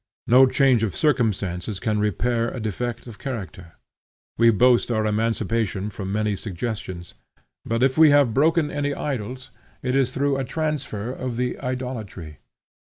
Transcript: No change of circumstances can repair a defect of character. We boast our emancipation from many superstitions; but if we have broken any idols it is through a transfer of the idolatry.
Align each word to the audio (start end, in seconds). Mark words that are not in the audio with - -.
No 0.25 0.47
change 0.47 0.81
of 0.81 0.95
circumstances 0.95 1.79
can 1.79 1.99
repair 1.99 2.49
a 2.49 2.59
defect 2.59 3.05
of 3.05 3.19
character. 3.19 3.73
We 4.35 4.49
boast 4.49 4.89
our 4.89 5.05
emancipation 5.05 5.91
from 5.91 6.11
many 6.11 6.35
superstitions; 6.35 7.13
but 7.67 7.83
if 7.83 7.99
we 7.99 8.09
have 8.09 8.33
broken 8.33 8.71
any 8.71 8.95
idols 8.95 9.51
it 9.83 9.95
is 9.95 10.11
through 10.11 10.37
a 10.37 10.43
transfer 10.43 11.11
of 11.13 11.37
the 11.37 11.59
idolatry. 11.59 12.39